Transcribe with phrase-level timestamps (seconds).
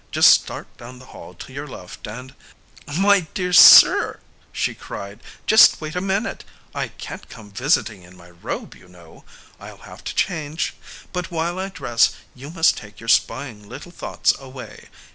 [0.11, 2.33] Just start down the hall to your left and..."
[2.97, 4.19] "My dear sir,"
[4.51, 6.43] she cried, "just wait a minute!
[6.73, 9.25] I can't come visiting in my robe, you know;
[9.59, 10.73] I'll have to change.
[11.13, 14.89] But while I dress, you must take your spying little thoughts away.